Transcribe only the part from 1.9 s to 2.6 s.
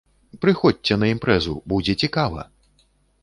цікава!